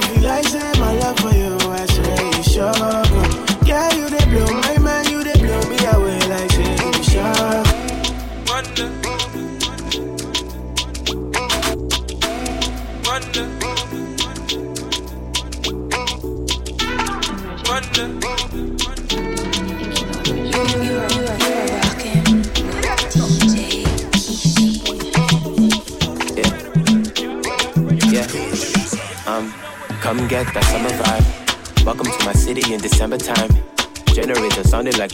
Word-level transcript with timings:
go 0.00 0.21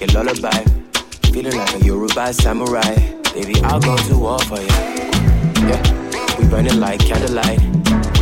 like 0.00 0.10
a 0.10 0.14
lullaby. 0.14 0.64
Feeling 1.32 1.56
like 1.56 1.74
a 1.74 1.84
Yoruba 1.84 2.32
samurai. 2.32 2.94
Baby, 3.34 3.60
I'll 3.62 3.80
go 3.80 3.96
to 3.96 4.16
war 4.18 4.38
for 4.40 4.60
you. 4.60 4.66
Yeah. 5.66 6.38
We 6.38 6.46
burning 6.46 6.78
like 6.78 7.00
candlelight. 7.00 7.60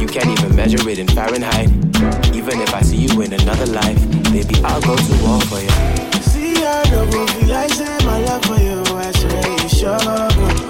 You 0.00 0.06
can't 0.06 0.26
even 0.38 0.54
measure 0.56 0.88
it 0.88 0.98
in 0.98 1.08
Fahrenheit. 1.08 1.68
Even 2.34 2.60
if 2.60 2.72
I 2.74 2.80
see 2.82 2.96
you 2.96 3.20
in 3.20 3.32
another 3.32 3.66
life, 3.66 4.00
baby, 4.32 4.54
I'll 4.64 4.80
go 4.80 4.96
to 4.96 5.24
war 5.24 5.40
for 5.42 5.60
you. 5.60 6.22
See, 6.22 6.64
I 6.64 6.82
don't 6.84 7.10
feel 7.12 8.06
my 8.06 8.20
love 8.20 8.44
for 8.44 8.58
you, 8.58 8.82
I 8.96 9.12
swear 9.12 9.62
you 9.62 9.68
sure. 9.68 10.65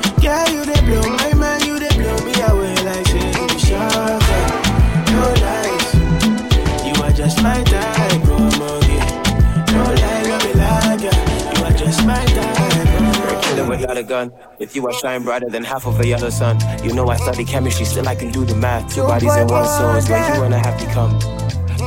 Without 13.97 14.25
a 14.25 14.29
gun. 14.29 14.33
With 14.59 14.77
you, 14.77 14.87
I 14.89 14.93
shine 14.93 15.23
brighter 15.23 15.49
than 15.49 15.65
half 15.65 15.87
of 15.87 15.99
a 16.01 16.07
yellow 16.07 16.29
sun. 16.29 16.59
You 16.85 16.93
know 16.93 17.09
I 17.09 17.17
study 17.17 17.45
chemistry, 17.47 17.87
still 17.87 18.07
I 18.07 18.15
can 18.15 18.31
do 18.31 18.45
the 18.45 18.55
math. 18.55 18.95
Two 18.95 19.03
bodies 19.03 19.35
in 19.37 19.47
one 19.47 19.65
soul 19.67 19.95
is 19.97 20.09
where 20.09 20.37
you 20.37 20.43
and 20.43 20.55
I 20.55 20.59
have 20.59 20.79
become. 20.79 21.19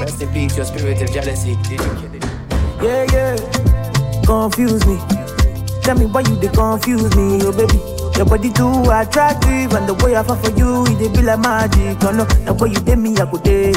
Rest 0.02 0.20
in 0.22 0.30
peace, 0.34 0.58
your 0.58 0.66
spirit 0.66 1.02
of 1.04 1.12
jealousy. 1.12 1.56
Did 1.64 1.72
you 1.72 1.78
kill 1.78 2.14
it? 2.16 2.26
Yeah, 2.82 3.06
yeah. 3.14 4.22
Confuse 4.26 4.86
me. 4.88 4.98
Tell 5.84 5.98
me 5.98 6.06
why 6.06 6.22
you 6.22 6.36
they 6.38 6.48
confuse 6.50 7.16
me, 7.16 7.42
oh 7.44 7.52
baby. 7.52 7.78
Your 8.18 8.26
body 8.26 8.52
too 8.52 8.90
attractive, 8.90 9.74
and 9.74 9.88
the 9.88 9.94
way 10.04 10.16
I 10.16 10.24
fall 10.24 10.36
for 10.38 10.50
you, 10.58 10.86
it 10.86 10.98
dey 10.98 11.10
be 11.14 11.22
like 11.22 11.40
magic. 11.40 11.98
Oh 12.04 12.12
no, 12.12 12.26
the 12.26 12.54
way 12.56 12.70
you 12.70 12.80
did 12.80 12.98
me, 12.98 13.14
I 13.18 13.30
go 13.30 13.38
day, 13.38 13.72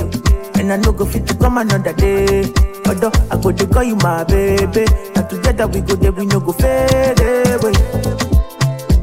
and 0.58 0.72
I 0.72 0.76
no 0.76 0.92
go 0.92 1.04
fit 1.04 1.26
to 1.26 1.34
come 1.36 1.58
another 1.58 1.92
day. 1.92 2.44
Although 2.86 3.12
I 3.30 3.36
go 3.40 3.52
to 3.52 3.66
call 3.66 3.84
you 3.84 3.96
my 3.96 4.24
baby, 4.24 4.84
and 5.14 5.28
together 5.30 5.66
we 5.66 5.80
go 5.80 5.94
there, 5.96 6.12
we 6.12 6.26
no 6.26 6.40
go 6.40 6.52
fade 6.52 7.20
away. 7.20 7.72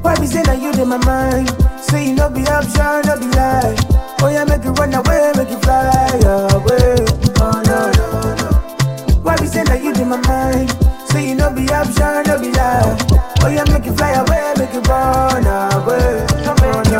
Why 0.02 0.16
be 0.20 0.28
say 0.28 0.44
that 0.44 0.60
you 0.62 0.72
in 0.72 0.88
my 0.88 0.98
mind? 0.98 1.50
Say 1.82 2.10
you 2.10 2.16
no 2.16 2.30
be 2.30 2.42
option, 2.48 3.02
no 3.08 3.18
be 3.20 3.28
lie. 3.36 3.76
Oh 4.22 4.28
yeah, 4.28 4.44
make 4.46 4.64
you 4.64 4.72
run 4.72 4.94
away, 4.94 5.32
make 5.36 5.50
you 5.50 5.60
fly 5.60 5.90
away. 6.24 6.96
Oh 7.40 7.62
no 7.66 7.92
no 7.98 8.36
no. 8.36 8.48
Why 9.24 9.36
be 9.38 9.48
say 9.48 9.64
that 9.64 9.82
you 9.84 9.94
in 9.94 10.10
my 10.10 10.18
mind? 10.28 10.70
Say 11.10 11.30
you 11.30 11.36
no 11.36 11.50
be 11.54 11.68
option, 11.70 12.24
no 12.28 12.40
be 12.40 12.52
lie. 12.52 12.98
Oh 13.42 13.48
yeah, 13.48 13.64
make 13.72 13.86
you 13.86 13.94
fly 13.96 14.12
away, 14.12 14.54
make 14.58 14.74
you 14.74 14.82
run 14.82 15.46
away. 15.48 16.28
So 16.44 16.54
make 16.62 16.92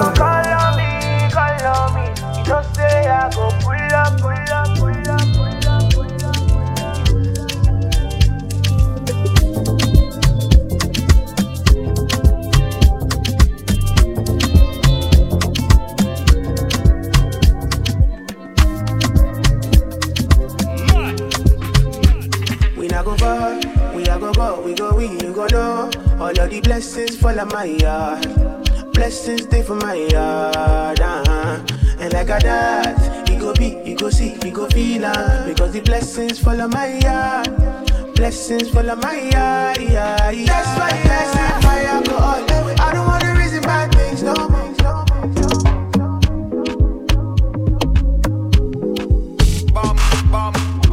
a 24.60 24.74
go 24.76 24.92
go, 24.92 24.96
we 24.96 25.08
go 25.08 25.16
we, 25.16 25.26
you 25.26 25.34
go 25.34 25.46
know. 25.48 25.92
All 26.20 26.30
of 26.30 26.50
the 26.50 26.62
blessings 26.62 27.16
fall 27.18 27.40
on 27.40 27.48
my 27.50 27.66
yard. 27.66 28.94
Blessings 28.94 29.44
stay 29.44 29.62
for 29.62 29.76
my 29.76 29.94
yard, 29.94 31.00
uh-huh. 31.00 31.66
And 32.00 32.14
like 32.14 32.30
a 32.30 32.40
that, 32.44 33.30
you 33.30 33.40
go 33.40 33.54
be, 33.54 33.82
you 33.86 33.96
go 33.96 34.10
see, 34.10 34.38
you 34.44 34.52
go 34.52 34.68
feel 34.70 35.06
uh, 35.06 35.46
Because 35.48 35.74
the 35.74 35.82
blessings 35.82 36.40
fall 36.40 36.60
on 36.62 36.70
my 36.72 36.98
yard. 37.00 38.16
Blessings 38.16 38.70
fall 38.70 38.90
on 38.90 39.00
my 39.00 39.20
yard, 39.20 39.78
yeah, 39.82 40.30
yeah. 40.32 40.46
That's 40.46 40.80
why 40.80 41.04
blessings 41.04 41.64
my 41.64 41.84
alcohol. 41.84 42.80
I 42.82 42.94
don't 42.94 43.08
wanna 43.08 43.36
reason 43.40 43.62
bad 43.62 43.94
things, 43.94 44.24
no. 44.24 44.34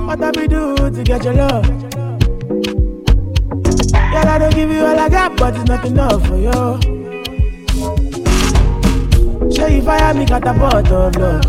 What 0.07 0.21
have 0.21 0.37
we 0.37 0.47
do 0.47 0.77
to 0.77 1.03
get 1.05 1.25
your 1.25 1.35
love? 1.35 1.96
I 4.37 4.39
don't 4.39 4.55
give 4.55 4.71
you 4.71 4.85
all 4.85 4.99
I 4.99 5.09
got, 5.09 5.35
but 5.39 5.57
it's 5.57 5.65
not 5.65 5.83
enough 5.87 6.27
for 6.27 6.37
you. 6.37 6.53
Show 9.51 9.67
you 9.67 9.81
fire 9.81 10.13
me, 10.13 10.27
got 10.27 10.47
a 10.47 10.53
pot 10.53 10.93
of 10.93 11.17
love. 11.17 11.43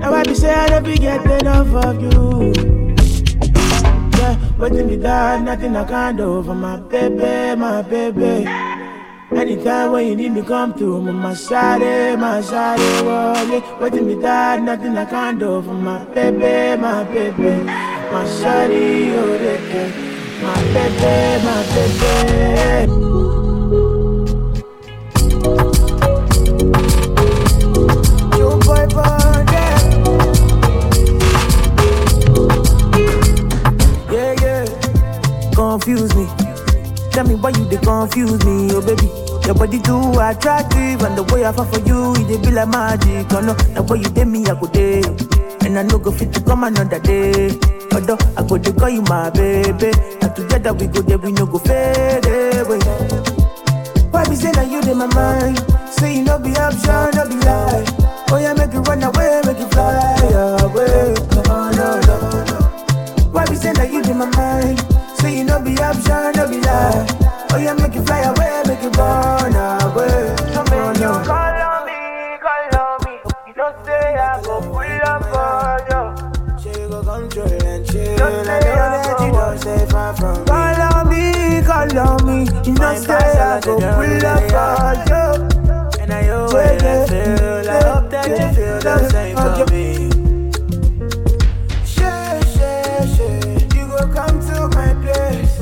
Now 0.00 0.12
I 0.12 0.22
be 0.22 0.34
say 0.34 0.52
I 0.52 0.68
don't 0.68 0.84
be 0.84 0.98
get 0.98 1.24
enough 1.40 1.72
of 1.72 1.98
you. 1.98 2.52
Yeah, 4.18 4.66
in 4.66 4.86
me 4.86 4.96
that 4.96 5.40
nothing 5.40 5.74
I 5.76 5.84
can't 5.86 6.18
do 6.18 6.42
for 6.42 6.54
my 6.54 6.76
baby, 6.76 7.58
my 7.58 7.80
baby. 7.80 8.46
Anytime 9.32 9.92
when 9.92 10.08
you 10.08 10.14
need 10.14 10.32
me 10.32 10.42
come 10.42 10.74
through, 10.74 11.10
my 11.10 11.32
side, 11.32 11.80
eh, 11.80 12.16
my 12.16 12.42
side, 12.42 12.80
oh, 12.80 13.32
yeah. 13.50 13.76
But 13.80 13.94
in 13.94 14.08
me 14.08 14.14
that 14.16 14.60
nothing 14.62 14.94
I 14.98 15.06
can't 15.06 15.38
do 15.38 15.62
for 15.62 15.72
my 15.72 16.04
baby, 16.04 16.78
my 16.82 17.02
baby. 17.04 17.64
My 17.64 18.26
side, 18.26 18.72
eh, 18.72 19.16
oh, 19.16 19.34
yeah. 19.42 20.13
My 20.42 20.54
baby, 20.72 21.44
my 21.44 21.62
baby. 21.74 23.24
Yo, 28.38 28.58
boy, 28.60 28.86
yeah. 29.52 29.78
Yeah, 34.10 34.34
yeah. 34.42 34.64
Confuse 35.54 36.14
me. 36.14 36.26
Tell 37.10 37.26
me 37.26 37.34
why 37.36 37.50
you 37.50 37.64
they 37.66 37.76
confuse 37.78 38.44
me, 38.44 38.68
oh 38.72 38.80
baby. 38.84 39.08
Your 39.46 39.54
body 39.54 39.78
too 39.80 40.00
attractive, 40.20 41.02
and 41.02 41.16
the 41.16 41.22
way 41.32 41.44
I 41.44 41.52
fall 41.52 41.66
for 41.66 41.80
you, 41.80 42.12
it 42.14 42.28
dey 42.28 42.38
be 42.42 42.50
like 42.50 42.68
magic. 42.68 43.32
Oh 43.32 43.40
no, 43.40 43.54
the 43.54 43.82
way 43.82 43.98
you 43.98 44.08
did 44.10 44.26
me, 44.28 44.44
I 44.46 44.54
could 44.58 44.72
day, 44.72 45.00
and 45.64 45.78
I 45.78 45.82
no 45.82 45.98
go 45.98 46.10
fit 46.10 46.32
to 46.34 46.40
come 46.42 46.64
another 46.64 46.98
day. 47.00 47.50
Although 47.92 48.18
I 48.36 48.42
go 48.46 48.58
to 48.58 48.72
call 48.72 48.90
you 48.90 49.02
my 49.02 49.30
baby, 49.30 49.92
and 50.20 50.34
together 50.36 50.72
we 50.72 50.86
go 50.86 51.00
there, 51.02 51.18
we 51.18 51.32
no 51.32 51.46
go 51.46 51.58
fade 51.58 52.24
away. 52.26 52.78
Why 54.10 54.24
be 54.28 54.34
say 54.36 54.52
that 54.52 54.68
you 54.70 54.80
in 54.80 54.98
my 54.98 55.06
mind? 55.14 55.58
Say 55.90 56.16
you 56.18 56.24
no 56.24 56.38
be 56.38 56.50
option, 56.56 57.10
no 57.14 57.28
be 57.28 57.36
lie. 57.44 57.84
Oh 58.30 58.38
yeah, 58.38 58.52
make 58.54 58.72
you 58.72 58.80
run 58.80 59.02
away, 59.02 59.40
make 59.46 59.58
you 59.58 59.68
fly 59.68 59.94
away. 60.60 61.14
No, 61.34 61.70
no, 61.70 62.00
no, 62.00 62.44
no. 62.50 62.58
Why 63.30 63.46
be 63.46 63.54
say 63.54 63.72
that 63.72 63.90
you 63.92 64.02
in 64.02 64.18
my 64.18 64.26
mind? 64.36 64.80
Say 65.20 65.38
you 65.38 65.44
no 65.44 65.60
be 65.62 65.76
option, 65.78 66.32
no 66.36 66.48
be 66.48 66.60
lie. 66.60 67.06
Oh 67.52 67.58
yeah, 67.58 67.74
make 67.74 67.94
you 67.94 68.04
fly 68.04 68.20
away, 68.22 68.62
make 68.66 68.82
you 68.82 68.90
run 68.90 69.54
away. 69.54 70.36
So 70.52 70.62
make 70.64 70.82
on 70.82 70.94
me, 70.98 71.06
and 78.18 78.18
chill. 78.18 78.18
Don't 78.18 78.44
say 78.44 78.60
that 78.60 79.20
you 79.20 79.32
don't 79.32 79.58
say 79.58 79.86
far 79.86 80.16
from 80.16 80.38
me. 80.40 80.46
Call 80.46 80.82
on 80.82 81.08
me, 81.10 81.62
call 81.62 81.98
on 81.98 82.26
me. 82.26 82.38
You 82.64 82.74
say 82.96 83.14
I 83.14 83.60
go 83.60 83.76
pull 83.78 84.26
up 84.26 84.42
for 84.50 84.94
you. 85.10 86.00
And 86.02 86.12
I 86.12 86.28
always 86.28 86.80
feel, 86.82 87.70
I 87.70 87.82
hope 87.84 88.10
that 88.10 88.28
you 88.28 88.54
feel 88.54 88.78
the 88.80 89.08
same 89.10 89.36
for 89.36 89.64
me. 89.72 89.84
Share, 91.86 92.42
share, 92.54 93.06
share. 93.16 93.58
You 93.74 93.86
go 93.88 94.02
come 94.12 94.38
to 94.48 94.68
my 94.76 94.92
place. 95.02 95.54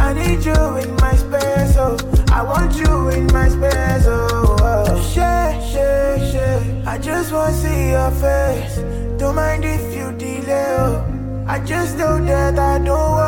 I 0.00 0.12
need 0.14 0.44
you 0.44 0.76
in 0.78 0.94
my 0.96 1.14
space, 1.14 1.76
oh. 1.78 1.96
I 2.32 2.42
want 2.42 2.74
you 2.76 3.08
in 3.10 3.26
my 3.32 3.48
space, 3.48 4.06
oh. 4.06 4.56
oh. 4.60 5.02
Share, 5.12 5.60
share, 5.70 6.18
share. 6.30 6.82
I 6.86 6.98
just 6.98 7.32
wanna 7.32 7.52
see 7.52 7.90
your 7.90 8.10
face. 8.12 8.76
Don't 9.18 9.34
mind 9.36 9.64
if. 9.64 9.89
I 11.50 11.58
just 11.64 11.98
know 11.98 12.24
that 12.26 12.56
I 12.60 12.78
don't 12.78 13.19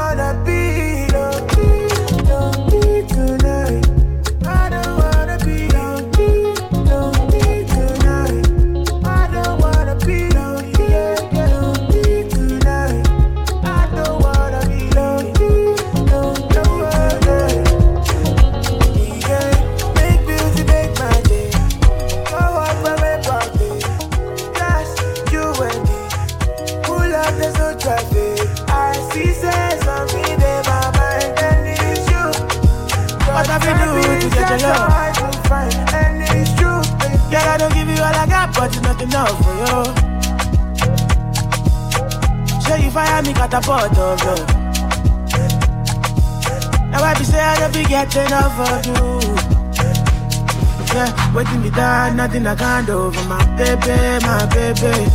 enough 38.56 39.36
for 39.44 39.54
you. 39.62 39.84
Show 42.62 42.76
you 42.76 42.90
fire 42.90 43.22
me 43.22 43.32
catapult 43.32 43.98
of 43.98 44.24
love. 44.24 44.48
Now 46.90 47.02
I 47.02 47.14
be 47.18 47.24
say 47.24 47.40
I 47.40 47.58
don't 47.60 47.72
be 47.72 47.84
get 47.84 48.14
enough 48.14 48.58
of 48.60 48.86
you. 48.86 49.20
Yeah, 50.94 51.34
waiting 51.34 51.62
me 51.62 51.70
down, 51.70 52.16
nothing 52.16 52.46
I 52.46 52.54
can't 52.54 52.86
do 52.86 53.10
for 53.10 53.24
my 53.24 53.44
baby, 53.56 54.24
my 54.26 54.46
baby. 54.46 55.10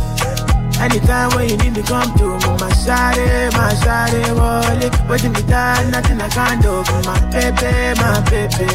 Anytime 0.80 1.30
when 1.34 1.48
you 1.48 1.56
need 1.56 1.76
me, 1.76 1.82
come 1.82 2.12
to 2.18 2.24
me, 2.24 2.50
my 2.58 2.70
shawty, 2.82 3.52
my 3.52 3.72
shawty, 3.82 4.22
wallet. 4.36 4.92
Waiting 5.08 5.32
me 5.32 5.42
down, 5.42 5.90
nothing 5.90 6.20
I 6.20 6.28
can't 6.28 6.62
do 6.62 6.82
for 6.84 7.02
my 7.02 7.20
baby, 7.30 8.00
my 8.00 8.20
baby. 8.30 8.66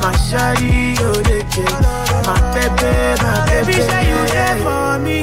My 0.00 0.14
shawty, 0.14 0.96
oh, 1.00 2.03
My 2.26 2.40
baby, 2.54 2.90
my 3.22 3.46
baby. 3.46 3.72
Baby, 3.72 3.82
say 3.82 4.02
you 4.08 4.20
there 4.34 4.56
for 4.64 4.98
me. 4.98 5.20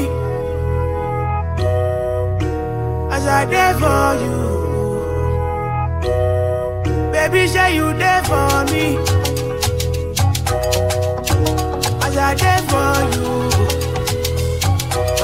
As 3.12 3.26
I 3.28 3.46
there 3.46 3.74
for 3.82 4.16
you. 4.24 4.38
Baby, 7.12 7.48
say 7.48 7.76
you 7.76 7.88
there 7.94 8.24
for 8.24 8.66
me. 8.72 8.86
As 12.06 12.18
I 12.18 12.36
there 12.36 12.64
for 12.70 12.94
you. 13.14 13.32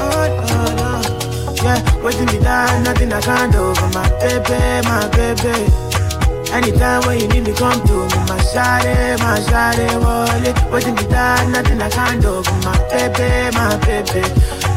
Oh, 0.00 0.24
no, 0.48 0.60
no. 0.78 0.90
Yeah, 1.62 1.80
waiting 2.02 2.26
me 2.26 2.38
down, 2.42 2.82
nothing 2.82 3.12
I 3.12 3.20
can't 3.20 3.52
do 3.52 3.74
for 3.74 3.88
my 3.90 4.08
baby, 4.20 4.58
my 4.88 5.08
baby. 5.16 5.87
Anytime 6.52 7.02
when 7.06 7.20
you 7.20 7.28
need 7.28 7.44
me, 7.44 7.52
come 7.52 7.80
to 7.86 7.92
me, 8.08 8.18
my 8.26 8.38
shawty, 8.50 9.18
my 9.20 9.38
shawty, 9.48 9.88
wallet. 10.00 10.56
Waiting 10.72 10.94
me 10.94 11.04
down, 11.08 11.52
nothing 11.52 11.80
I 11.80 11.90
can't 11.90 12.22
do 12.22 12.42
my 12.64 12.76
baby, 12.90 13.54
my 13.56 13.76
baby. 13.84 14.22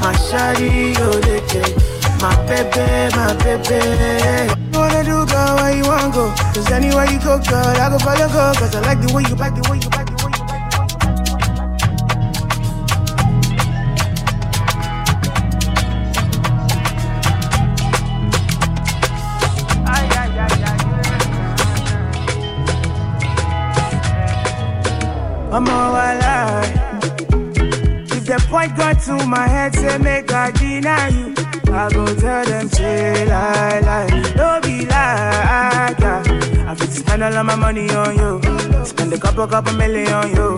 My 0.04 0.14
shawty, 0.28 0.96
oh, 1.00 1.20
they 1.22 1.42
my 2.22 2.36
baby, 2.46 3.16
my 3.16 3.34
baby. 3.44 4.54
You 4.74 4.80
wanna 4.80 5.04
do, 5.04 5.26
girl, 5.26 5.56
where 5.58 5.76
you 5.76 5.84
wanna 5.84 6.14
go? 6.14 6.34
Cause 6.54 6.72
anywhere 6.72 7.10
you 7.10 7.20
go, 7.20 7.40
girl, 7.40 7.66
I 7.66 7.90
go 7.90 7.98
follow, 8.00 8.28
go. 8.28 8.54
Cause 8.60 8.76
I 8.76 8.82
like 8.82 9.02
the 9.02 9.14
way 9.14 9.24
you 9.28 9.36
back, 9.36 9.56
the 9.56 9.68
way 9.70 9.80
you 9.82 9.90
back, 9.90 10.01
I'm 25.54 25.68
all 25.68 25.92
alive. 25.92 26.72
If 28.10 28.26
the 28.26 28.46
point 28.50 28.76
got 28.78 29.02
to 29.02 29.26
my 29.26 29.48
head, 29.48 29.76
say 29.76 29.98
make 29.98 30.32
I 30.32 30.52
deny 30.52 31.10
you. 31.10 31.34
I 31.74 31.90
go 31.92 32.06
tell 32.16 32.46
them, 32.46 32.70
say 32.70 33.26
lie, 33.26 33.80
lie. 33.82 34.34
Don't 34.36 34.64
be 34.64 34.86
like. 34.86 36.02
I 36.02 36.76
fit 36.76 36.92
spend 36.92 37.24
all 37.24 37.34
of 37.36 37.46
my 37.46 37.56
money 37.56 37.90
on 37.90 38.16
you. 38.16 38.86
Spend 38.86 39.12
a 39.12 39.18
couple, 39.18 39.46
couple 39.48 39.74
million 39.74 40.14
on 40.14 40.30
you. 40.30 40.58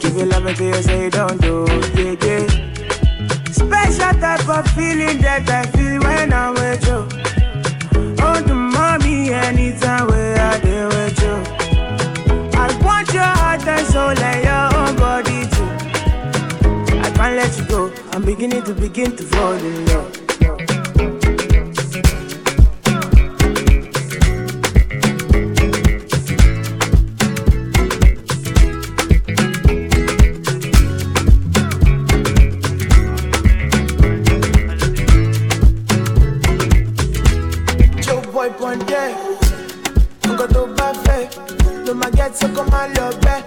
Give 0.00 0.16
you 0.16 0.24
love 0.24 0.46
until 0.46 0.66
you 0.74 0.82
say 0.82 1.10
don't 1.10 1.38
do, 1.40 1.66
yeah, 1.94 2.16
yeah. 2.24 2.46
Special 3.52 4.20
type 4.20 4.48
of 4.48 4.66
feeling 4.72 5.18
that 5.18 5.48
I 5.50 5.66
feel 5.66 6.00
when 6.00 6.32
I'm 6.32 6.54
with 6.54 6.86
you. 6.86 7.06
Oh, 8.22 8.40
the 8.40 8.54
mommy, 8.54 9.30
anytime 9.32 10.06
where 10.08 10.40
I 10.40 10.58
soul 14.14 14.24
and 14.24 14.44
your 14.44 14.98
body 14.98 15.46
too. 15.50 15.70
I 16.98 17.10
can't 17.14 17.36
let 17.36 17.56
you 17.58 17.64
go. 17.66 17.92
I'm 18.12 18.24
beginning 18.24 18.62
to 18.64 18.74
begin 18.74 19.16
to 19.16 19.22
fall 19.24 19.52
in 19.52 19.86
love. 19.86 20.16
Boy 38.32 38.48
Ponte, 38.52 39.29
nǹkan 40.30 40.48
tó 40.54 40.62
bá 40.78 40.88
fẹ́ 41.04 41.20
ló 41.86 41.92
máa 42.00 42.10
get 42.16 42.32
so 42.38 42.46
kó 42.56 42.62
máa 42.72 42.86
lọ 42.96 43.06
bẹ́. 43.24 43.38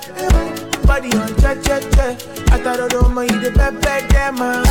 Body 0.88 1.10
on 1.22 1.32
jẹ́jẹ́jẹ́, 1.42 2.10
àtàròdò 2.56 3.00
ọmọ 3.08 3.22
ìdè 3.34 3.50
pẹ́pẹ́ 3.58 3.98
jẹ́ 4.12 4.28
máa. 4.40 4.64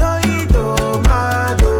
Lóyìn 0.00 0.42
tó 0.54 0.64
máa 1.08 1.54
lò, 1.62 1.72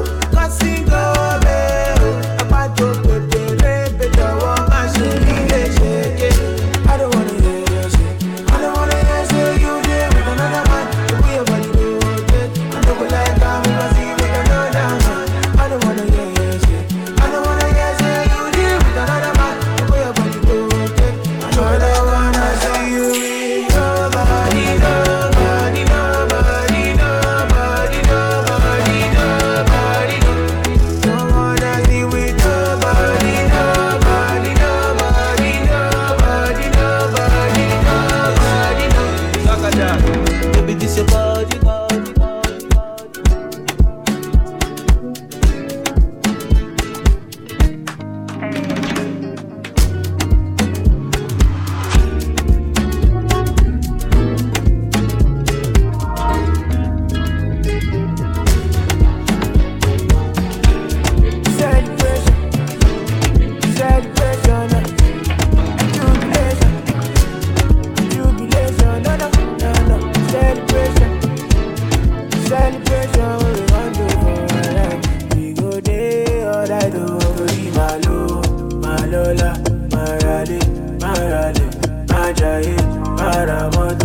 Majaye, 82.41 82.75
Maramoto, 83.19 83.69
Amano, 83.71 84.00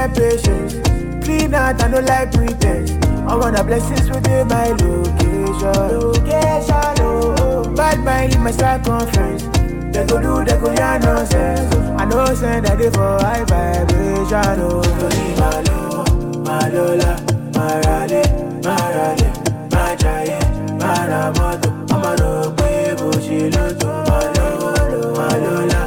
get 0.00 0.16
patience. 0.16 0.74
Clean 1.24 1.52
out, 1.54 1.82
I 1.82 1.88
no 1.88 2.00
like 2.00 2.32
pretense. 2.32 2.92
I 3.28 3.34
want 3.36 3.56
the 3.56 3.64
blessings 3.64 4.08
within 4.10 4.48
my 4.48 4.68
location. 4.68 5.88
Location, 6.00 6.94
oh. 7.00 7.74
Bad 7.76 7.98
mind 8.04 8.34
in 8.34 8.42
my 8.42 8.50
circumference. 8.50 9.42
They 9.92 10.06
go 10.06 10.20
do, 10.22 10.44
they 10.44 10.58
go 10.58 10.72
yeah 10.72 10.98
nonsense. 10.98 11.74
I 12.00 12.04
know 12.06 12.34
send 12.34 12.66
that 12.66 12.78
they 12.78 12.90
for 12.90 13.18
high 13.20 13.44
vibration. 13.44 14.60
Oh, 14.60 14.82
Tony 14.82 15.34
Malo, 15.40 16.04
Malola, 16.46 17.12
Marale, 17.54 18.22
Marale, 18.64 19.28
Majaye, 19.68 20.40
Maramoto. 20.78 21.70
No 22.20 22.50
pay 22.56 22.94
bullshit, 22.96 23.54
Malo, 23.54 24.46
Malola, 25.14 25.80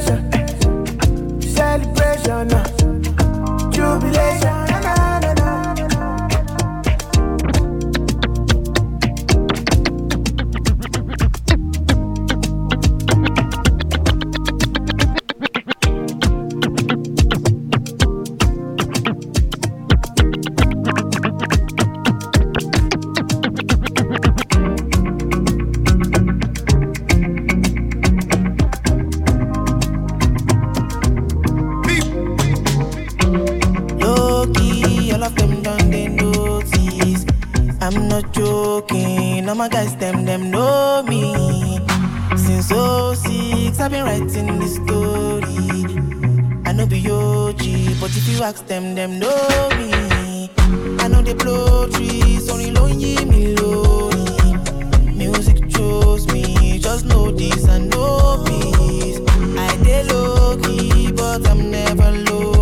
Celebration, 0.00 1.40
celebration, 1.42 2.52
uh, 2.54 3.70
jubilation. 3.70 4.39
Be 46.90 47.08
OG, 47.08 48.00
but 48.00 48.10
if 48.16 48.28
you 48.28 48.42
ask 48.42 48.66
them, 48.66 48.94
them 48.96 49.18
know 49.20 49.68
me. 49.78 50.50
I 50.98 51.06
know 51.08 51.22
they 51.22 51.34
blow 51.34 51.88
trees, 51.88 52.50
only 52.50 52.72
lonely 52.72 53.24
me 53.26 53.54
lonely. 53.54 54.52
Music 55.14 55.68
chose 55.70 56.26
me, 56.32 56.78
just 56.80 57.04
know 57.06 57.30
this 57.30 57.64
and 57.68 57.90
know 57.90 58.42
peace. 58.44 59.20
I 59.56 59.76
dey 59.84 60.02
low 60.04 60.56
key, 60.64 61.12
but 61.12 61.46
I'm 61.48 61.70
never 61.70 62.10
lonely. 62.10 62.59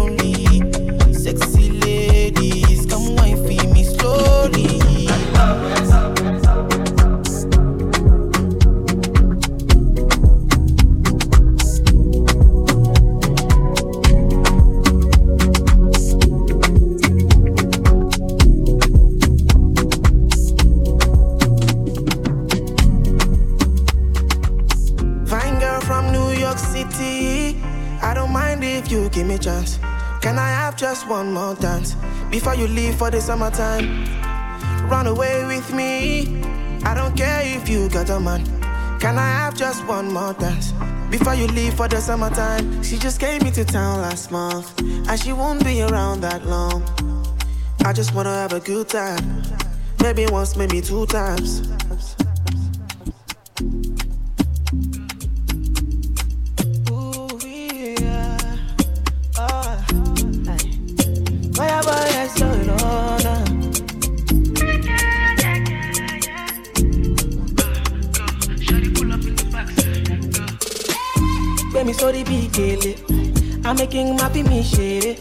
More 31.32 31.54
dance 31.54 31.96
before 32.30 32.54
you 32.54 32.66
leave 32.66 32.96
for 32.96 33.10
the 33.10 33.20
summertime? 33.20 34.04
Run 34.88 35.06
away 35.06 35.44
with 35.44 35.72
me. 35.72 36.42
I 36.84 36.94
don't 36.94 37.16
care 37.16 37.42
if 37.44 37.68
you 37.68 37.88
got 37.88 38.10
a 38.10 38.18
man. 38.18 38.44
Can 39.00 39.18
I 39.18 39.28
have 39.28 39.56
just 39.56 39.86
one 39.86 40.12
more 40.12 40.32
dance 40.34 40.72
before 41.10 41.34
you 41.34 41.46
leave 41.46 41.74
for 41.74 41.88
the 41.88 42.00
summertime? 42.00 42.82
She 42.82 42.98
just 42.98 43.20
came 43.20 43.42
into 43.42 43.64
town 43.64 44.00
last 44.00 44.30
month 44.30 44.80
and 44.80 45.20
she 45.20 45.32
won't 45.32 45.64
be 45.64 45.82
around 45.82 46.20
that 46.22 46.44
long. 46.46 46.82
I 47.84 47.92
just 47.92 48.14
wanna 48.14 48.32
have 48.34 48.52
a 48.52 48.60
good 48.60 48.88
time. 48.88 49.42
Maybe 50.02 50.26
once, 50.26 50.56
maybe 50.56 50.80
two 50.80 51.06
times. 51.06 51.77
I'm 72.08 73.76
making 73.76 74.16
my 74.16 74.32
me 74.32 74.62
share 74.62 75.14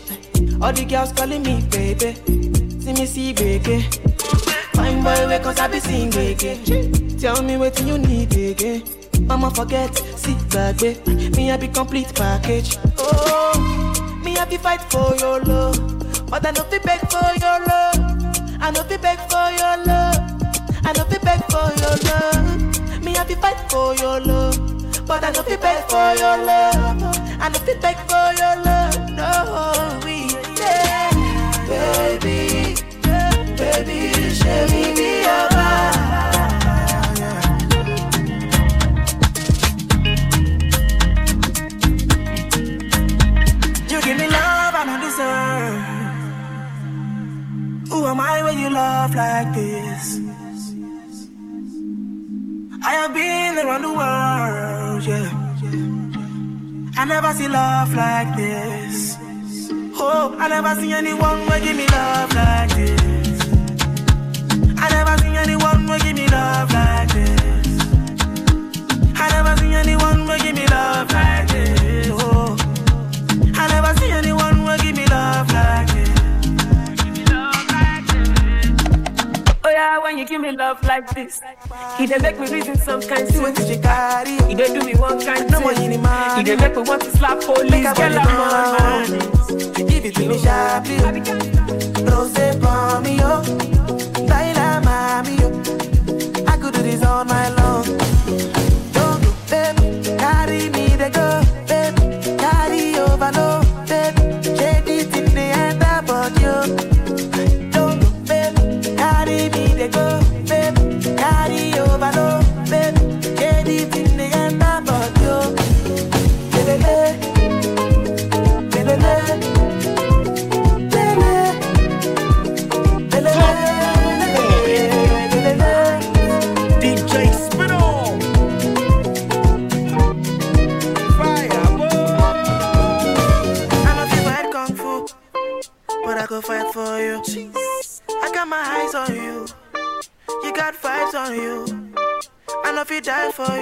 All 0.62 0.72
the 0.72 0.86
girls 0.88 1.12
calling 1.12 1.44
me 1.44 1.60
baby. 1.70 2.16
See 2.80 2.94
me 2.94 3.06
see 3.06 3.34
baby. 3.34 3.82
Fine 4.72 5.04
boy, 5.04 5.28
wake 5.28 5.44
cause 5.44 5.60
I 5.60 5.68
be 5.68 5.82
sing 5.82 6.16
again. 6.16 7.20
Tell 7.20 7.44
me 7.44 7.58
what 7.58 7.78
you 7.82 7.98
need 7.98 8.34
again. 8.34 8.84
Mama 9.28 9.52
forget, 9.52 9.98
sit 10.16 10.38
back, 10.50 10.78
babe. 10.78 11.06
Me 11.36 11.52
I 11.52 11.58
be 11.58 11.68
complete 11.68 12.16
package. 12.16 12.78
Oh, 12.98 14.22
me 14.24 14.38
I 14.38 14.46
be 14.46 14.56
fight 14.56 14.82
for 14.84 15.14
your 15.18 15.42
love, 15.42 15.76
but 16.30 16.46
I 16.46 16.52
no 16.52 16.64
fi 16.64 16.80
beg 16.80 17.02
for 17.12 17.28
your 17.36 17.60
love. 17.68 18.00
I 18.62 18.72
no 18.72 18.84
fi 18.84 18.96
beg 18.96 19.20
for 19.28 19.52
your 19.60 19.76
love. 19.84 20.24
I 20.86 20.94
no 20.96 21.04
fi 21.04 21.18
beg 21.20 21.44
for 21.52 21.68
your 21.82 21.98
love. 22.08 23.04
Me 23.04 23.14
I 23.18 23.26
be 23.26 23.36
fight 23.36 23.60
for 23.70 23.94
your 23.96 24.22
love, 24.22 24.77
but 25.08 25.24
I 25.24 25.32
no 25.32 25.42
you 25.50 25.58
beg 25.58 25.84
for 25.90 26.10
your 26.22 26.38
love. 26.46 27.02
I 27.40 27.50
no 27.50 27.60
you 27.68 27.76
beg 27.80 27.98
for 28.10 28.28
your 28.42 28.56
love. 28.68 29.10
No, 29.20 29.30
we 30.06 30.18
yeah, 30.60 31.12
baby, 31.68 32.76
baby, 33.56 34.00
show 34.40 34.68
me 34.72 34.84
be 34.98 35.10
your. 35.26 35.48
You 43.90 44.00
give 44.02 44.18
me 44.20 44.28
love 44.28 44.74
I 44.76 44.84
don't 44.86 45.02
deserve. 45.08 45.84
Who 47.90 48.06
am 48.06 48.20
I 48.20 48.44
when 48.44 48.60
you 48.60 48.70
love 48.70 49.16
like 49.16 49.54
this? 49.54 50.20
I 52.90 52.92
have 52.94 53.14
been 53.14 53.58
around 53.58 53.82
the 53.82 53.94
world, 54.00 55.04
yeah. 55.12 55.30
I 56.96 57.04
never 57.04 57.34
see 57.34 57.50
love 57.50 57.94
like 57.94 58.34
this. 58.38 59.18
Oh, 60.00 60.34
I 60.40 60.48
never 60.48 60.74
see 60.80 60.94
anyone 60.94 61.40
will 61.48 61.60
give 61.60 61.76
me 61.76 61.86
love 61.88 62.34
like 62.34 62.70
this. 62.78 63.42
I 64.80 64.88
never 64.96 65.18
see 65.22 65.36
anyone 65.36 65.86
will 65.86 66.00
give 66.00 66.16
me 66.16 66.28
love 66.30 66.72
like 66.72 67.10
this. 67.10 67.68
I 69.20 69.26
never 69.36 69.58
see 69.60 69.74
anyone 69.74 70.26
will 70.26 70.40
give 70.40 70.56
me 70.56 70.66
love 70.68 71.12
like 71.12 71.48
this. 71.50 72.10
Oh, 72.14 72.56
I 73.54 73.68
never 73.68 74.00
see 74.00 74.12
anyone 74.12 74.64
will 74.64 74.78
give 74.78 74.96
me 74.96 75.06
love 75.08 75.52
like 75.52 75.88
this. 75.88 75.97
Yeah, 79.78 80.00
when 80.00 80.18
you 80.18 80.26
give 80.26 80.42
me 80.42 80.52
love 80.54 80.82
like 80.86 81.08
this, 81.14 81.40
he 82.00 82.08
dey 82.08 82.18
make 82.18 82.40
me 82.40 82.50
reason 82.52 82.78
some 82.80 83.00
kind 83.00 83.28
See 83.28 83.38
what 83.40 83.56
you 83.70 83.78
carry. 83.80 84.32
He 84.50 84.56
dey 84.56 84.74
do 84.74 84.84
me 84.84 84.96
one 84.96 85.24
kind 85.24 85.52
No 85.52 85.60
money 85.60 85.94
in 85.94 86.02
money. 86.02 86.38
He 86.40 86.44
dey 86.44 86.56
make 86.56 86.76
me 86.76 86.82
want 86.82 87.04
to 87.04 87.12
slap 87.12 87.40
police. 87.42 87.70
Make 87.70 87.84
Girl, 87.96 88.18
I'm 88.18 88.42
on 88.42 88.74
man. 88.80 89.86
Give 89.88 90.04
it 90.06 90.16
to 90.16 90.28
me 90.28 90.40
sharply. 90.40 90.98
Rose 92.10 92.34
for 92.58 93.02
me, 93.02 93.18
yo. 93.22 93.42
Laila, 94.26 94.82
mami, 94.84 95.40
yo. 95.42 95.48
I 96.52 96.58
could 96.58 96.74
do 96.74 96.82
this 96.82 97.04
all 97.04 97.24
night 97.24 97.50
long. 97.50 97.67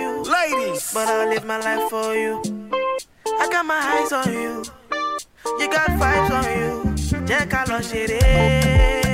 You. 0.05 0.23
Ladies, 0.23 0.91
but 0.93 1.07
I'll 1.07 1.29
live 1.29 1.45
my 1.45 1.59
life 1.59 1.89
for 1.89 2.15
you. 2.15 2.41
I 3.41 3.45
got 3.51 3.65
my 3.65 3.79
eyes 3.93 4.11
on 4.11 4.31
you. 4.31 4.63
You 5.59 5.67
got 5.77 5.89
vibes 6.01 6.31
on 6.39 6.47
you. 6.59 6.71
Jẹ́ 7.29 7.41
ká 7.51 7.61
lọ 7.69 7.79
ṣeré. 7.89 9.04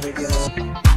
video. 0.00 0.89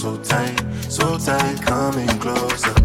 so 0.00 0.16
tight, 0.22 0.58
so 0.88 1.18
tight, 1.18 1.60
coming 1.60 2.08
closer. 2.20 2.79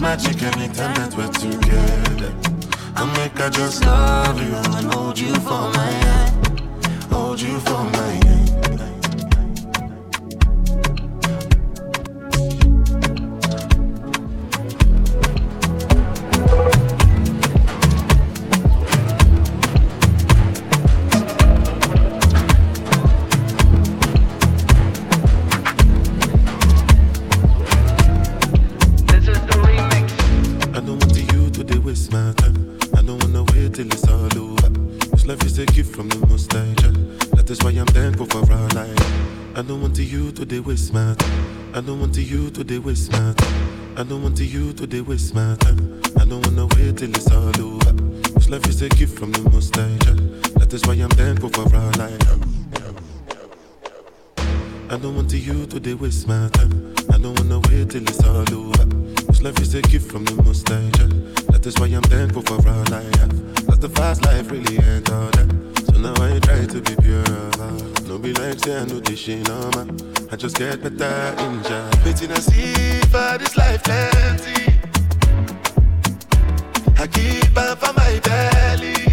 magic 0.00 0.42
anytime 0.42 0.94
that 0.94 1.14
we're 1.14 1.28
together. 1.28 2.32
I 2.96 3.04
make 3.16 3.38
I 3.38 3.50
just 3.50 3.84
love 3.84 4.40
you 4.40 4.54
and 4.54 4.94
hold 4.94 5.18
you 5.18 5.34
for 5.34 5.70
my 5.72 5.90
hand, 6.04 6.60
hold 7.12 7.40
you 7.40 7.58
for 7.60 7.84
my 7.84 8.12
hand. 8.24 8.99
they 42.70 42.78
waste 42.78 43.10
my 43.10 43.32
time. 43.32 43.98
I 43.98 44.04
don't 44.04 44.22
want 44.22 44.36
to 44.36 44.44
you 44.44 44.72
to 44.74 44.86
they 44.86 45.00
waste 45.00 45.34
my 45.34 45.56
time. 45.56 46.00
I 46.16 46.24
don't 46.24 46.40
wanna 46.46 46.68
wait 46.76 46.98
till 46.98 47.10
it's 47.10 47.28
all 47.32 47.50
over. 47.60 47.92
This 48.34 48.48
life 48.48 48.64
is 48.68 48.80
a 48.80 48.88
gift 48.88 49.18
from 49.18 49.32
the 49.32 49.42
most 49.50 49.74
high. 49.74 49.98
That 50.54 50.72
is 50.72 50.86
why 50.86 50.94
I'm 50.94 51.10
thankful 51.10 51.48
for 51.48 51.62
all 51.62 52.00
I 52.00 52.10
have. 52.26 52.40
I 54.88 54.96
don't 54.98 55.16
want 55.16 55.30
to 55.30 55.36
you 55.36 55.66
to 55.66 55.80
they 55.80 55.94
waste 55.94 56.28
my 56.28 56.48
time. 56.50 56.94
I 57.12 57.18
don't 57.18 57.36
wanna 57.40 57.58
wait 57.68 57.90
till 57.90 58.04
it's 58.04 58.22
all 58.22 58.46
over. 58.54 58.84
This 59.26 59.42
life 59.42 59.58
is 59.58 59.74
a 59.74 59.82
gift 59.82 60.08
from 60.08 60.24
the 60.26 60.40
most 60.40 60.68
high. 60.68 60.90
That 61.50 61.66
is 61.66 61.74
why 61.80 61.88
I'm 61.88 62.02
thankful 62.02 62.42
for 62.42 62.60
all 62.68 62.94
I 62.94 63.02
have. 63.18 63.66
Cause 63.66 63.80
the 63.80 63.88
fast 63.88 64.24
life 64.24 64.48
really 64.48 64.78
ain't 64.78 65.10
all 65.10 65.28
that. 65.30 65.50
So 65.86 65.98
now 65.98 66.14
I 66.22 66.38
try 66.38 66.66
to 66.66 66.80
be 66.80 66.94
pure 67.02 67.24
about 67.24 67.99
no 68.10 68.18
be 68.18 68.32
like 68.32 68.58
say 68.58 68.76
I 68.76 68.84
know 68.86 68.98
this 68.98 69.20
shit. 69.20 69.48
I 69.48 70.36
just 70.36 70.56
get 70.56 70.82
better 70.82 71.42
in 71.44 71.62
job. 71.62 71.92
Betting 72.02 72.32
I 72.32 72.40
see 72.40 72.98
for 73.02 73.38
this 73.38 73.56
life 73.56 73.84
plenty. 73.84 74.72
I 76.98 77.06
keep 77.06 77.56
on 77.56 77.76
for 77.76 77.92
my 77.92 78.18
belly. 78.24 79.09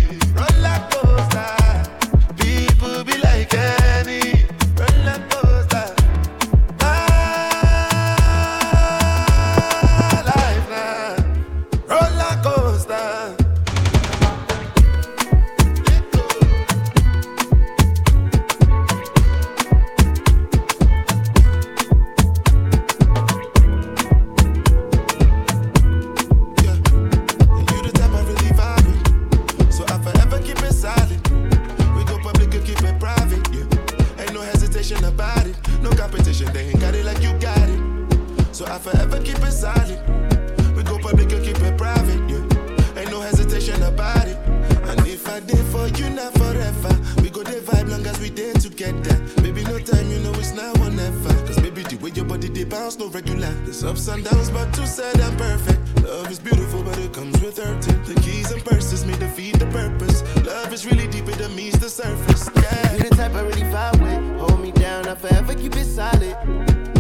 Is 60.78 60.86
really 60.86 61.08
deep, 61.08 61.28
it 61.28 61.52
meets 61.56 61.76
the 61.80 61.90
surface. 61.90 62.52
Yeah. 62.56 62.94
You 62.94 63.10
the 63.10 63.16
type 63.16 63.34
I 63.34 63.42
really 63.42 63.64
vibe 63.64 64.00
with. 64.00 64.40
Hold 64.40 64.62
me 64.62 64.72
down, 64.72 65.08
I 65.08 65.16
forever 65.16 65.56
keep 65.56 65.76
it 65.76 65.86
solid. 65.86 66.38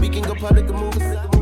We 0.01 0.09
can 0.09 0.23
go 0.23 0.33
public 0.33 0.67
and 0.67 0.79
move 0.79 0.97
aside. 0.97 1.37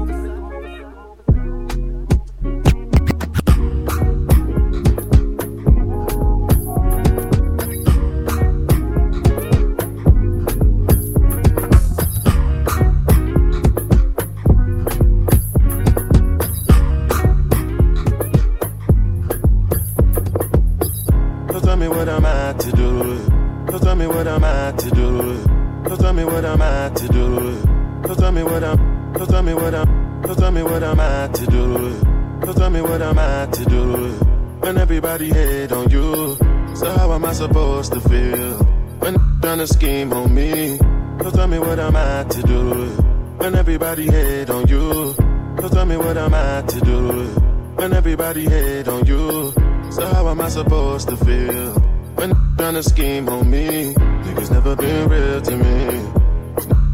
Am 26.56 26.62
I 26.62 26.90
to 26.96 27.08
do? 27.10 28.08
So 28.08 28.16
tell 28.16 28.32
me 28.32 28.44
what 28.44 28.64
I'm. 28.64 29.16
So 29.18 29.26
tell 29.26 29.44
me 29.44 29.54
what 29.54 29.76
I'm. 29.76 30.24
So 30.26 30.36
tell 30.36 30.52
me 30.52 30.64
what 30.64 30.84
am 30.84 31.00
I 31.00 31.28
to 31.28 31.46
do? 31.48 32.00
So 32.46 32.54
tell 32.54 32.70
me 32.70 32.82
what 32.82 33.02
am 33.02 33.20
I 33.20 33.48
to 33.52 33.66
do? 33.66 34.14
When 34.64 34.78
everybody 34.78 35.30
hate 35.30 35.72
on 35.72 35.90
you, 35.90 36.38
so 36.76 36.86
how 36.98 37.12
am 37.12 37.26
I 37.26 37.34
supposed 37.34 37.92
to 37.94 38.00
feel? 38.00 38.58
When 39.04 39.16
trying 39.42 39.60
to 39.60 39.68
scheme 39.68 40.14
on 40.14 40.34
me, 40.34 40.78
so 41.22 41.32
tell 41.32 41.48
me 41.48 41.60
what 41.60 41.80
am 41.80 41.96
I 41.96 42.24
to 42.24 42.42
do? 42.44 42.88
When 43.38 43.56
everybody 43.56 44.06
hate 44.06 44.50
on 44.50 44.68
you, 44.68 45.14
so 45.60 45.70
tell 45.70 45.86
me 45.86 45.98
what 45.98 46.18
am 46.18 46.34
I 46.34 46.62
to 46.62 46.80
do? 46.82 47.28
When 47.76 47.94
everybody 47.94 48.46
hate 48.46 48.88
on 48.88 49.06
you, 49.06 49.52
so 49.92 50.06
how 50.14 50.30
am 50.30 50.40
I 50.40 50.50
supposed 50.50 51.10
to 51.10 51.18
feel? 51.18 51.74
When 52.16 52.34
trying 52.58 52.76
to 52.76 52.84
scheme 52.84 53.28
on 53.28 53.50
me, 53.50 53.94
niggas 53.94 54.52
never 54.52 54.76
been 54.76 55.10
real 55.10 55.42
to 55.42 55.58
me. 55.58 56.15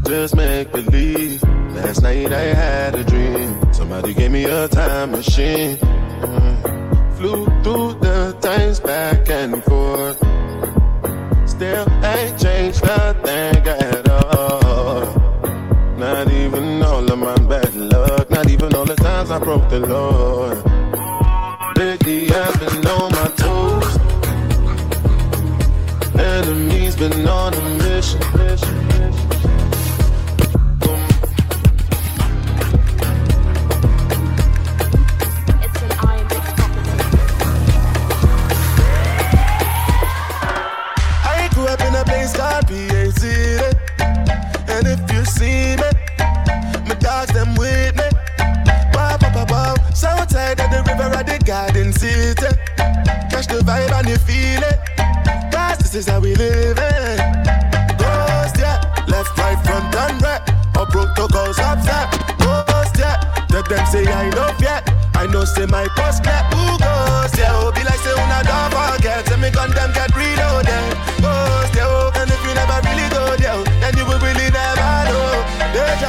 Just 0.04 0.34
make 0.34 0.72
believe. 0.72 1.42
Last 1.74 2.02
night 2.02 2.32
I 2.32 2.54
had 2.54 2.94
a 2.94 3.04
dream. 3.04 3.72
Somebody 3.72 4.14
gave 4.14 4.32
me 4.32 4.44
a 4.44 4.68
time 4.68 5.12
machine. 5.12 5.76
Mm. 5.76 7.16
Flew 7.16 7.44
through 7.62 7.94
the 8.00 8.36
times 8.40 8.80
back 8.80 9.28
and 9.30 9.62
forth. 9.64 10.18
Still 11.48 11.86
ain't 12.04 12.38
changed 12.40 12.82
nothing 12.84 13.66
at 13.68 14.08
all. 14.08 15.04
Not 15.96 16.30
even 16.32 16.82
all 16.82 17.10
of 17.10 17.18
my 17.18 17.36
bad 17.46 17.74
luck. 17.74 18.28
Not 18.30 18.50
even 18.50 18.74
all 18.74 18.84
the 18.84 18.96
times 18.96 19.30
I 19.30 19.38
broke 19.38 19.68
the 19.70 19.80
Lord. 19.80 20.58
Lately 21.78 22.28
I've 22.32 22.58
been 22.58 22.86
on 22.88 23.12
my 23.12 23.28
toes. 23.36 23.98
Enemies 26.18 26.96
been 26.96 27.28
on 27.28 27.54
a 27.54 27.62
mission. 27.78 28.81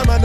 Man, 0.05 0.21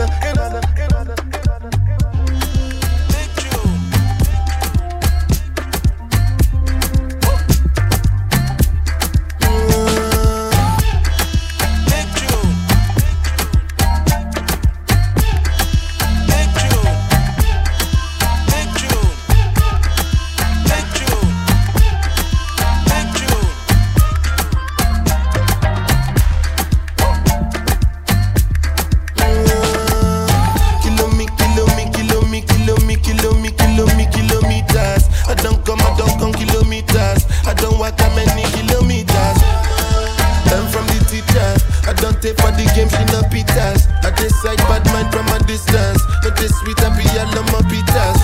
This 46.39 46.55
sweet, 46.59 46.79
I 46.79 46.89
be 46.95 47.03
on 47.19 47.29
my 47.51 47.59
pitas. 47.67 48.19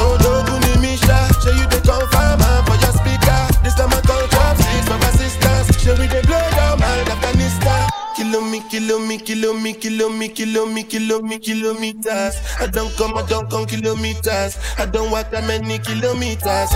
Oh, 0.00 0.16
no, 0.22 0.42
Guni 0.46 0.80
Misha. 0.80 1.18
Show 1.42 1.50
you 1.50 1.66
the 1.66 1.80
confirm 1.82 2.40
for 2.64 2.76
your 2.78 2.94
speaker. 2.94 3.40
This 3.62 3.74
time 3.74 3.90
I 3.92 4.00
call 4.06 4.22
six 4.56 4.86
for 4.86 4.98
assistance. 5.10 5.66
Show 5.82 5.96
me 5.96 6.06
the 6.06 6.22
blow 6.26 6.38
down, 6.54 6.78
man, 6.78 7.06
Afghanistan. 7.10 7.90
Kilo 8.16 8.40
me, 8.40 8.62
kilo 8.70 8.98
me, 8.98 9.18
kilo 9.18 9.52
me, 9.52 9.72
kilo 9.74 10.08
me, 10.08 10.28
kilo 10.28 10.66
me, 10.66 10.84
kilo 10.84 11.20
me, 11.22 11.38
kilometers. 11.38 12.36
I 12.60 12.66
don't 12.66 12.94
come, 12.96 13.18
I 13.18 13.22
don't 13.26 13.50
come 13.50 13.66
kilometers. 13.66 14.58
I 14.78 14.86
don't 14.86 15.10
walk 15.10 15.30
that 15.30 15.44
many 15.44 15.78
kilometers. 15.78 16.70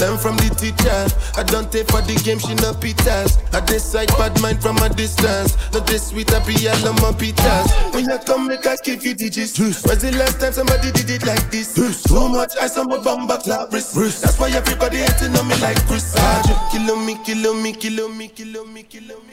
Learn 0.00 0.18
from 0.18 0.36
the 0.36 0.48
teacher. 0.54 1.00
I 1.38 1.42
don't 1.42 1.70
take 1.70 1.88
for 1.88 2.02
the 2.02 2.14
game, 2.24 2.38
she 2.38 2.54
no 2.56 2.72
pitas. 2.72 3.38
I 3.54 3.60
decide 3.66 4.08
bad 4.18 4.38
mind 4.40 4.62
from 4.62 4.76
a 4.78 4.88
distance. 4.88 5.56
Not 5.72 5.86
this 5.86 6.08
sweet, 6.08 6.32
I 6.32 6.44
be 6.46 6.54
all 6.68 6.88
on 6.88 6.96
my 6.96 7.12
pitas. 7.12 7.70
When 7.94 8.08
you 8.08 8.18
come, 8.24 8.48
make 8.48 8.66
I 8.66 8.76
give 8.76 9.04
you 9.04 9.14
digits. 9.14 9.58
Was 9.58 10.02
the 10.02 10.12
last 10.18 10.40
time 10.40 10.52
somebody 10.52 10.90
did 10.92 11.10
it 11.10 11.26
like 11.26 11.50
this? 11.50 11.74
Too 11.74 12.28
much 12.28 12.52
ice 12.60 12.76
on 12.78 12.88
my 12.88 12.98
bumper 12.98 13.38
clap 13.38 13.72
wrist. 13.72 13.94
That's 14.22 14.38
why 14.38 14.50
everybody 14.50 14.98
hating 14.98 15.36
on 15.36 15.48
me 15.48 15.56
like 15.60 15.80
Chris. 15.86 16.14
Kill 16.70 16.96
me, 16.96 17.18
kill 17.24 17.54
me, 17.54 17.72
kill 17.72 18.08
me, 18.08 18.28
kill 18.28 18.64
me, 18.66 18.82
kill 18.82 19.20
me. 19.28 19.31